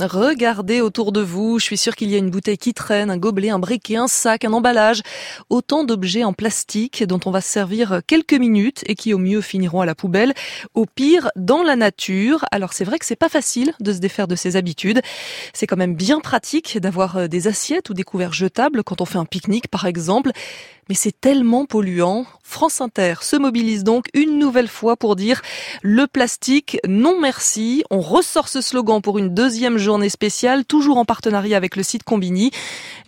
[0.00, 3.16] Regardez autour de vous, je suis sûre qu'il y a une bouteille qui traîne, un
[3.16, 5.02] gobelet, un briquet, un sac, un emballage,
[5.50, 9.40] autant d'objets en plastique dont on va se servir quelques minutes et qui au mieux
[9.40, 10.34] finiront à la poubelle,
[10.74, 12.44] au pire dans la nature.
[12.50, 15.00] Alors c'est vrai que c'est pas facile de se défaire de ses habitudes.
[15.52, 19.04] C'est quand même bien pratique d'avoir euh, des assiettes ou des couverts jetables quand on
[19.04, 20.32] fait un pique-nique par exemple
[20.88, 22.26] mais c'est tellement polluant.
[22.42, 25.40] France Inter se mobilise donc une nouvelle fois pour dire
[25.82, 27.84] le plastique, non merci.
[27.90, 32.02] On ressort ce slogan pour une deuxième journée spéciale, toujours en partenariat avec le site
[32.02, 32.50] Combini.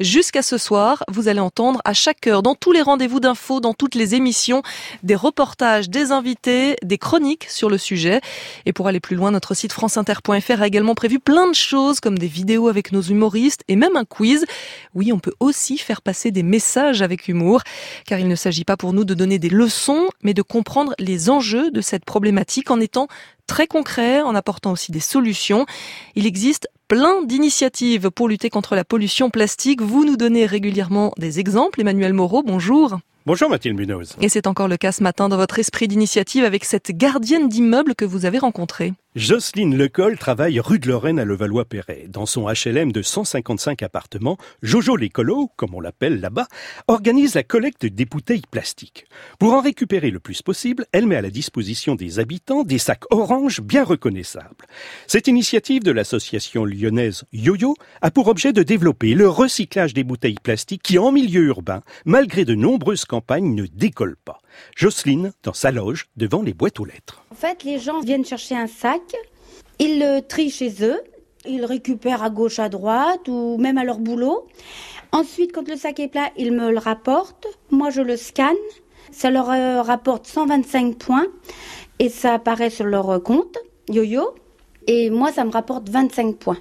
[0.00, 3.74] Jusqu'à ce soir, vous allez entendre à chaque heure, dans tous les rendez-vous d'infos, dans
[3.74, 4.62] toutes les émissions,
[5.02, 8.20] des reportages, des invités, des chroniques sur le sujet.
[8.64, 12.18] Et pour aller plus loin, notre site franceinter.fr a également prévu plein de choses, comme
[12.18, 14.46] des vidéos avec nos humoristes et même un quiz.
[14.94, 17.62] Oui, on peut aussi faire passer des messages avec humour
[18.06, 21.30] car il ne s'agit pas pour nous de donner des leçons, mais de comprendre les
[21.30, 23.08] enjeux de cette problématique en étant
[23.46, 25.66] très concret, en apportant aussi des solutions.
[26.14, 29.82] Il existe plein d'initiatives pour lutter contre la pollution plastique.
[29.82, 31.80] Vous nous donnez régulièrement des exemples.
[31.80, 32.98] Emmanuel Moreau, bonjour.
[33.26, 34.14] Bonjour Mathilde Munoz.
[34.20, 37.96] Et c'est encore le cas ce matin dans votre esprit d'initiative avec cette gardienne d'immeuble
[37.96, 38.92] que vous avez rencontrée.
[39.16, 42.04] Jocelyne Lecol travaille rue de Lorraine à Levallois-Perret.
[42.10, 46.48] Dans son HLM de 155 appartements, Jojo l'écolo, comme on l'appelle là-bas,
[46.86, 49.06] organise la collecte des bouteilles plastiques.
[49.38, 53.04] Pour en récupérer le plus possible, elle met à la disposition des habitants des sacs
[53.10, 54.66] orange bien reconnaissables.
[55.06, 60.36] Cette initiative de l'association lyonnaise YoYo a pour objet de développer le recyclage des bouteilles
[60.42, 64.40] plastiques qui, en milieu urbain, malgré de nombreuses campagnes, ne décollent pas.
[64.76, 67.22] Jocelyne, dans sa loge, devant les boîtes aux lettres.
[67.30, 69.02] En fait, les gens viennent chercher un sac,
[69.78, 71.00] ils le trient chez eux,
[71.46, 74.46] ils récupèrent à gauche, à droite ou même à leur boulot.
[75.12, 77.46] Ensuite, quand le sac est plein, ils me le rapportent.
[77.70, 78.54] Moi, je le scanne.
[79.12, 81.26] Ça leur euh, rapporte 125 points
[81.98, 83.56] et ça apparaît sur leur compte
[83.88, 84.34] yo-yo.
[84.86, 86.58] Et moi, ça me rapporte 25 points.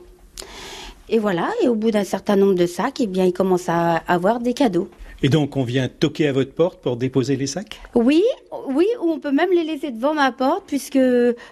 [1.09, 3.98] Et voilà, et au bout d'un certain nombre de sacs, eh bien, ils commencent à
[4.08, 4.90] avoir des cadeaux.
[5.26, 7.81] Et donc, on vient toquer à votre porte pour déposer les sacs?
[7.95, 8.23] Oui,
[8.68, 11.00] oui, ou on peut même les laisser devant ma porte, puisque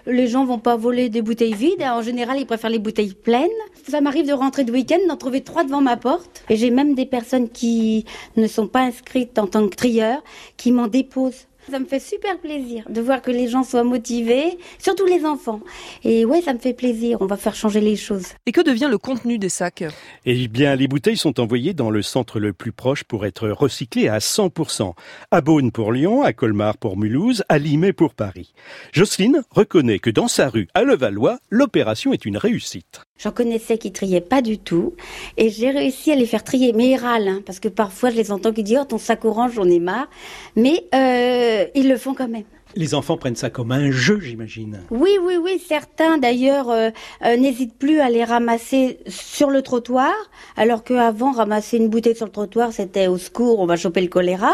[0.06, 1.82] les gens vont pas voler des bouteilles vides.
[1.82, 3.50] En général, ils préfèrent les bouteilles pleines.
[3.88, 6.44] Ça m'arrive de rentrer de week-end, d'en trouver trois devant ma porte.
[6.48, 8.04] Et j'ai même des personnes qui
[8.36, 10.22] ne sont pas inscrites en tant que trieurs,
[10.56, 14.58] qui m'en déposent ça me fait super plaisir de voir que les gens soient motivés,
[14.78, 15.60] surtout les enfants.
[16.02, 18.26] Et ouais, ça me fait plaisir, on va faire changer les choses.
[18.46, 19.84] Et que devient le contenu des sacs?
[20.26, 24.08] Eh bien, les bouteilles sont envoyées dans le centre le plus proche pour être recyclées
[24.08, 24.94] à 100%.
[25.30, 28.52] À Beaune pour Lyon, à Colmar pour Mulhouse, à Limay pour Paris.
[28.92, 33.02] Jocelyne reconnaît que dans sa rue, à Levallois, l'opération est une réussite.
[33.16, 34.94] J'en connaissais qui triaient pas du tout,
[35.36, 36.72] et j'ai réussi à les faire trier.
[36.72, 39.24] Mais ils râlent, hein, parce que parfois je les entends qui disent oh, ton sac
[39.24, 40.08] orange, j'en ai marre.
[40.56, 42.44] Mais euh, ils le font quand même.
[42.76, 44.80] Les enfants prennent ça comme un jeu, j'imagine.
[44.90, 45.62] Oui, oui, oui.
[45.64, 46.90] Certains, d'ailleurs, euh,
[47.24, 50.12] euh, n'hésitent plus à les ramasser sur le trottoir,
[50.56, 54.08] alors qu'avant, ramasser une bouteille sur le trottoir, c'était au secours, on va choper le
[54.08, 54.52] choléra.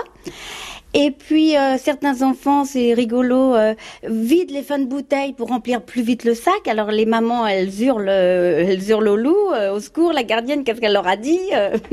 [0.92, 3.74] Et puis euh, certains enfants, c'est rigolo, euh,
[4.08, 6.66] vident les fins de bouteilles pour remplir plus vite le sac.
[6.66, 9.36] Alors les mamans, elles hurlent, euh, elles hurlent au loup,
[9.72, 10.12] au secours.
[10.12, 11.38] La gardienne, qu'est-ce qu'elle leur a dit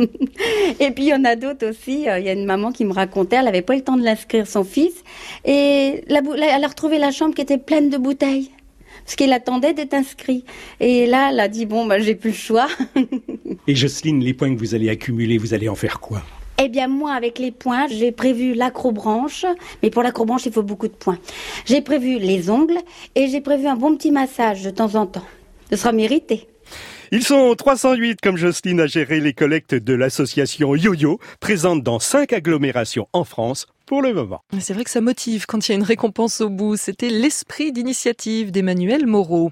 [0.80, 2.02] Et puis il y en a d'autres aussi.
[2.02, 4.04] Il y a une maman qui me racontait, elle avait pas eu le temps de
[4.04, 5.04] l'inscrire son fils,
[5.46, 6.22] et la,
[6.56, 8.52] elle a retrouvé la chambre qui était pleine de bouteilles
[9.06, 10.44] parce qu'il attendait d'être inscrit.
[10.80, 12.68] Et là, elle a dit bon, bah j'ai plus le choix.
[13.68, 16.24] et Jocelyne, les points que vous allez accumuler, vous allez en faire quoi?
[16.60, 19.46] Eh bien, moi, avec les points, j'ai prévu l'acrobranche.
[19.84, 21.20] Mais pour l'acrobranche, il faut beaucoup de points.
[21.66, 22.80] J'ai prévu les ongles
[23.16, 25.26] et j'ai prévu un bon petit massage de temps en temps.
[25.70, 26.48] Ce sera mérité.
[27.12, 32.34] Ils sont 308 comme Jocelyne a géré les collectes de l'association YoYo, présente dans cinq
[32.34, 34.42] agglomérations en France pour le moment.
[34.60, 36.76] C'est vrai que ça motive quand il y a une récompense au bout.
[36.76, 39.46] C'était l'esprit d'initiative d'Emmanuel Moreau.